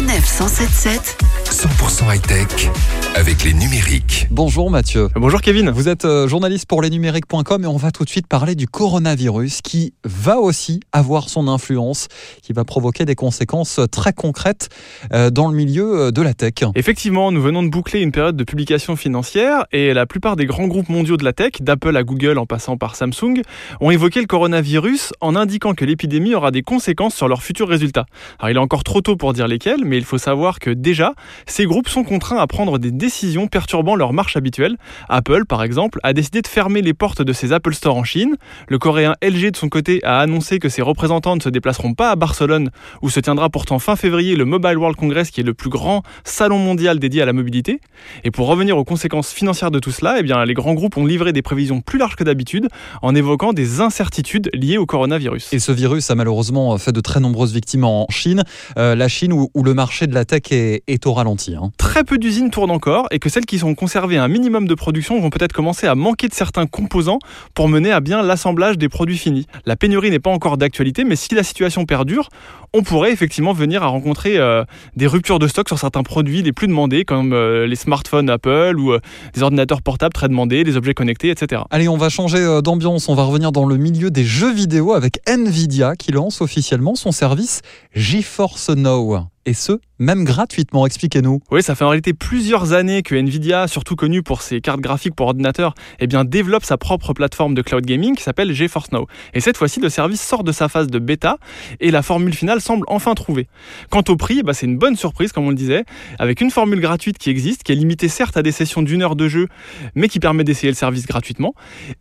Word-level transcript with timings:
177 0.00 1.39
100% 1.50 2.14
high-tech 2.14 2.70
avec 3.16 3.42
les 3.42 3.52
numériques. 3.52 4.28
Bonjour 4.30 4.70
Mathieu. 4.70 5.08
Bonjour 5.16 5.40
Kevin. 5.40 5.70
Vous 5.70 5.88
êtes 5.88 6.04
euh, 6.04 6.28
journaliste 6.28 6.66
pour 6.66 6.80
lesnumériques.com 6.80 7.64
et 7.64 7.66
on 7.66 7.76
va 7.76 7.90
tout 7.90 8.04
de 8.04 8.08
suite 8.08 8.28
parler 8.28 8.54
du 8.54 8.68
coronavirus 8.68 9.60
qui 9.60 9.92
va 10.04 10.38
aussi 10.38 10.78
avoir 10.92 11.28
son 11.28 11.48
influence, 11.48 12.06
qui 12.42 12.52
va 12.52 12.64
provoquer 12.64 13.04
des 13.04 13.16
conséquences 13.16 13.80
très 13.90 14.12
concrètes 14.12 14.68
euh, 15.12 15.30
dans 15.30 15.48
le 15.48 15.56
milieu 15.56 16.02
euh, 16.02 16.10
de 16.12 16.22
la 16.22 16.34
tech. 16.34 16.54
Effectivement, 16.76 17.32
nous 17.32 17.42
venons 17.42 17.64
de 17.64 17.68
boucler 17.68 18.00
une 18.00 18.12
période 18.12 18.36
de 18.36 18.44
publication 18.44 18.94
financière 18.94 19.66
et 19.72 19.92
la 19.92 20.06
plupart 20.06 20.36
des 20.36 20.46
grands 20.46 20.68
groupes 20.68 20.88
mondiaux 20.88 21.16
de 21.16 21.24
la 21.24 21.32
tech, 21.32 21.54
d'Apple 21.60 21.96
à 21.96 22.04
Google 22.04 22.38
en 22.38 22.46
passant 22.46 22.76
par 22.76 22.94
Samsung, 22.94 23.42
ont 23.80 23.90
évoqué 23.90 24.20
le 24.20 24.28
coronavirus 24.28 25.12
en 25.20 25.34
indiquant 25.34 25.74
que 25.74 25.84
l'épidémie 25.84 26.36
aura 26.36 26.52
des 26.52 26.62
conséquences 26.62 27.16
sur 27.16 27.26
leurs 27.26 27.42
futurs 27.42 27.68
résultats. 27.68 28.06
Alors 28.38 28.50
il 28.50 28.56
est 28.56 28.60
encore 28.60 28.84
trop 28.84 29.00
tôt 29.00 29.16
pour 29.16 29.32
dire 29.32 29.48
lesquels, 29.48 29.84
mais 29.84 29.98
il 29.98 30.04
faut 30.04 30.18
savoir 30.18 30.60
que 30.60 30.70
déjà, 30.70 31.14
ces 31.46 31.66
groupes 31.66 31.88
sont 31.88 32.04
contraints 32.04 32.38
à 32.38 32.46
prendre 32.46 32.78
des 32.78 32.90
décisions 32.90 33.46
perturbant 33.46 33.96
leur 33.96 34.12
marche 34.12 34.36
habituelle. 34.36 34.76
Apple, 35.08 35.44
par 35.46 35.62
exemple, 35.62 35.98
a 36.02 36.12
décidé 36.12 36.42
de 36.42 36.46
fermer 36.46 36.82
les 36.82 36.94
portes 36.94 37.22
de 37.22 37.32
ses 37.32 37.52
Apple 37.52 37.74
Store 37.74 37.96
en 37.96 38.04
Chine. 38.04 38.36
Le 38.68 38.78
coréen 38.78 39.14
LG, 39.22 39.52
de 39.52 39.56
son 39.56 39.68
côté, 39.68 40.00
a 40.04 40.20
annoncé 40.20 40.58
que 40.58 40.68
ses 40.68 40.82
représentants 40.82 41.36
ne 41.36 41.40
se 41.40 41.48
déplaceront 41.48 41.94
pas 41.94 42.10
à 42.10 42.16
Barcelone, 42.16 42.70
où 43.02 43.10
se 43.10 43.20
tiendra 43.20 43.50
pourtant 43.50 43.78
fin 43.78 43.96
février 43.96 44.36
le 44.36 44.44
Mobile 44.44 44.78
World 44.78 44.96
Congress, 44.96 45.30
qui 45.30 45.40
est 45.40 45.44
le 45.44 45.54
plus 45.54 45.70
grand 45.70 46.02
salon 46.24 46.58
mondial 46.58 46.98
dédié 46.98 47.22
à 47.22 47.26
la 47.26 47.32
mobilité. 47.32 47.80
Et 48.24 48.30
pour 48.30 48.46
revenir 48.46 48.76
aux 48.76 48.84
conséquences 48.84 49.32
financières 49.32 49.70
de 49.70 49.78
tout 49.78 49.90
cela, 49.90 50.16
eh 50.18 50.22
bien, 50.22 50.44
les 50.44 50.54
grands 50.54 50.74
groupes 50.74 50.96
ont 50.96 51.06
livré 51.06 51.32
des 51.32 51.42
prévisions 51.42 51.80
plus 51.80 51.98
larges 51.98 52.16
que 52.16 52.24
d'habitude, 52.24 52.68
en 53.02 53.14
évoquant 53.14 53.52
des 53.52 53.80
incertitudes 53.80 54.50
liées 54.52 54.78
au 54.78 54.86
coronavirus. 54.86 55.52
Et 55.52 55.58
ce 55.58 55.72
virus 55.72 56.10
a 56.10 56.14
malheureusement 56.14 56.76
fait 56.78 56.92
de 56.92 57.00
très 57.00 57.20
nombreuses 57.20 57.52
victimes 57.52 57.84
en 57.84 58.06
Chine, 58.10 58.44
euh, 58.78 58.94
la 58.94 59.08
Chine 59.08 59.32
où, 59.32 59.50
le 59.62 59.74
marché 59.74 60.06
de 60.06 60.14
la 60.14 60.24
tech 60.24 60.42
est 60.50 61.06
au 61.06 61.12
ralenti. 61.12 61.29
Hein. 61.30 61.70
Très 61.78 62.04
peu 62.04 62.18
d'usines 62.18 62.50
tournent 62.50 62.70
encore 62.70 63.06
et 63.10 63.18
que 63.18 63.28
celles 63.28 63.46
qui 63.46 63.58
sont 63.58 63.74
conservées 63.74 64.18
à 64.18 64.24
un 64.24 64.28
minimum 64.28 64.66
de 64.66 64.74
production 64.74 65.20
vont 65.20 65.30
peut-être 65.30 65.52
commencer 65.52 65.86
à 65.86 65.94
manquer 65.94 66.28
de 66.28 66.34
certains 66.34 66.66
composants 66.66 67.18
pour 67.54 67.68
mener 67.68 67.92
à 67.92 68.00
bien 68.00 68.22
l'assemblage 68.22 68.78
des 68.78 68.88
produits 68.88 69.18
finis. 69.18 69.46
La 69.66 69.76
pénurie 69.76 70.10
n'est 70.10 70.18
pas 70.18 70.30
encore 70.30 70.56
d'actualité, 70.56 71.04
mais 71.04 71.16
si 71.16 71.34
la 71.34 71.42
situation 71.42 71.84
perdure, 71.84 72.28
on 72.72 72.82
pourrait 72.82 73.12
effectivement 73.12 73.52
venir 73.52 73.82
à 73.82 73.86
rencontrer 73.86 74.38
euh, 74.38 74.64
des 74.96 75.06
ruptures 75.06 75.38
de 75.38 75.48
stock 75.48 75.68
sur 75.68 75.78
certains 75.78 76.02
produits 76.02 76.42
les 76.42 76.52
plus 76.52 76.68
demandés, 76.68 77.04
comme 77.04 77.32
euh, 77.32 77.66
les 77.66 77.76
smartphones 77.76 78.30
Apple 78.30 78.76
ou 78.78 78.92
euh, 78.92 79.00
des 79.34 79.42
ordinateurs 79.42 79.82
portables 79.82 80.12
très 80.12 80.28
demandés, 80.28 80.64
des 80.64 80.76
objets 80.76 80.94
connectés, 80.94 81.30
etc. 81.30 81.62
Allez, 81.70 81.88
on 81.88 81.96
va 81.96 82.08
changer 82.08 82.60
d'ambiance, 82.62 83.08
on 83.08 83.14
va 83.14 83.24
revenir 83.24 83.52
dans 83.52 83.66
le 83.66 83.76
milieu 83.76 84.10
des 84.10 84.24
jeux 84.24 84.52
vidéo 84.52 84.92
avec 84.92 85.20
Nvidia 85.28 85.96
qui 85.96 86.12
lance 86.12 86.40
officiellement 86.40 86.94
son 86.94 87.12
service 87.12 87.62
GeForce 87.94 88.70
Now. 88.70 89.30
Et 89.46 89.54
ce, 89.54 89.72
même 89.98 90.24
gratuitement, 90.24 90.86
expliquez-nous. 90.86 91.40
Oui, 91.50 91.62
ça 91.62 91.74
fait 91.74 91.84
en 91.84 91.88
réalité 91.88 92.12
plusieurs 92.12 92.74
années 92.74 93.02
que 93.02 93.14
Nvidia, 93.14 93.68
surtout 93.68 93.96
connu 93.96 94.22
pour 94.22 94.42
ses 94.42 94.60
cartes 94.60 94.80
graphiques 94.80 95.14
pour 95.14 95.26
ordinateur, 95.26 95.74
eh 95.98 96.06
bien, 96.06 96.24
développe 96.24 96.64
sa 96.64 96.76
propre 96.76 97.14
plateforme 97.14 97.54
de 97.54 97.62
cloud 97.62 97.84
gaming 97.86 98.14
qui 98.14 98.22
s'appelle 98.22 98.52
GeForce 98.52 98.92
Now. 98.92 99.06
Et 99.32 99.40
cette 99.40 99.56
fois-ci, 99.56 99.80
le 99.80 99.88
service 99.88 100.20
sort 100.20 100.44
de 100.44 100.52
sa 100.52 100.68
phase 100.68 100.88
de 100.88 100.98
bêta 100.98 101.38
et 101.80 101.90
la 101.90 102.02
formule 102.02 102.34
finale 102.34 102.60
semble 102.60 102.84
enfin 102.88 103.14
trouvée. 103.14 103.46
Quant 103.88 104.02
au 104.08 104.16
prix, 104.16 104.42
bah, 104.42 104.52
c'est 104.52 104.66
une 104.66 104.76
bonne 104.76 104.96
surprise, 104.96 105.32
comme 105.32 105.44
on 105.44 105.50
le 105.50 105.54
disait, 105.54 105.84
avec 106.18 106.42
une 106.42 106.50
formule 106.50 106.80
gratuite 106.80 107.16
qui 107.16 107.30
existe, 107.30 107.62
qui 107.62 107.72
est 107.72 107.76
limitée 107.76 108.08
certes 108.08 108.36
à 108.36 108.42
des 108.42 108.52
sessions 108.52 108.82
d'une 108.82 109.02
heure 109.02 109.16
de 109.16 109.26
jeu, 109.26 109.48
mais 109.94 110.08
qui 110.08 110.18
permet 110.18 110.44
d'essayer 110.44 110.70
le 110.70 110.76
service 110.76 111.06
gratuitement, 111.06 111.54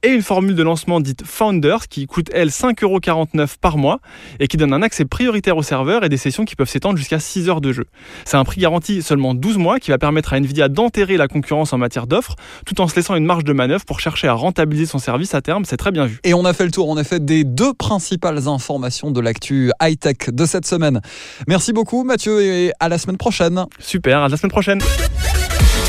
et 0.04 0.10
une 0.10 0.24
formule 0.24 0.56
de 0.56 0.64
lancement 0.64 1.00
dite 1.00 1.24
Founders 1.26 1.88
qui 1.88 2.06
coûte, 2.06 2.30
elle, 2.34 2.50
5,49€ 2.50 3.58
par 3.62 3.78
mois 3.78 4.00
et 4.42 4.48
qui 4.48 4.58
donne 4.58 4.74
un 4.74 4.82
accès 4.82 5.06
prioritaire 5.06 5.56
au 5.56 5.64
serveur 5.64 6.04
et 6.04 6.10
des 6.10 6.18
sessions 6.18 6.44
qui 6.44 6.56
peuvent 6.56 6.70
s'étendre 6.70 6.98
jusqu'à 6.98 7.20
6 7.30 7.50
heures 7.50 7.62
de 7.62 7.72
jeu. 7.72 7.86
C'est 8.26 8.38
un 8.38 8.44
prix 8.44 8.62
garanti 8.62 9.02
seulement 9.02 9.34
12 9.34 9.58
mois 9.58 9.80
qui 9.80 9.92
va 9.92 9.98
permettre 9.98 10.34
à 10.34 10.38
Nvidia 10.40 10.68
d'enterrer 10.68 11.18
la 11.18 11.28
concurrence 11.28 11.74
en 11.74 11.78
matière 11.78 12.08
d'offres 12.08 12.36
tout 12.66 12.82
en 12.82 12.88
se 12.88 12.96
laissant 12.96 13.16
une 13.16 13.26
marge 13.26 13.44
de 13.44 13.54
manœuvre 13.54 13.86
pour 13.86 14.00
chercher 14.00 14.28
à 14.28 14.34
rentabiliser 14.34 14.86
son 14.86 15.00
service 15.00 15.34
à 15.34 15.42
terme, 15.42 15.66
c'est 15.66 15.78
très 15.78 15.92
bien 15.92 16.06
vu. 16.06 16.20
Et 16.24 16.34
on 16.34 16.46
a 16.46 16.54
fait 16.54 16.66
le 16.66 16.72
tour 16.72 16.90
en 16.90 16.98
effet 16.98 17.20
des 17.20 17.44
deux 17.44 17.74
principales 17.74 18.48
informations 18.48 19.12
de 19.12 19.20
l'actu 19.20 19.72
high-tech 19.82 20.32
de 20.32 20.46
cette 20.46 20.66
semaine. 20.66 21.02
Merci 21.48 21.74
beaucoup 21.74 22.04
Mathieu 22.04 22.42
et 22.42 22.72
à 22.80 22.90
la 22.90 22.98
semaine 22.98 23.18
prochaine. 23.18 23.66
Super, 23.80 24.20
à 24.20 24.30
la 24.30 24.38
semaine 24.38 24.52
prochaine. 24.52 24.82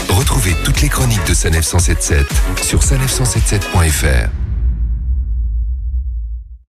Retrouvez 0.08 0.54
toutes 0.64 0.82
les 0.82 0.88
chroniques 0.88 1.26
de 1.26 1.34
Sanef 1.34 1.64
177 1.64 2.26
sur 2.62 2.80
sanef177.fr. 2.80 4.49